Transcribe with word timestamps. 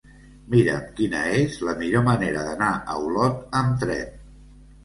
Mira'm 0.53 0.87
quina 0.99 1.19
és 1.41 1.59
la 1.67 1.75
millor 1.83 2.05
manera 2.09 2.47
d'anar 2.49 2.73
a 2.95 2.99
Olot 3.05 3.47
amb 3.61 3.77
tren. 3.85 4.19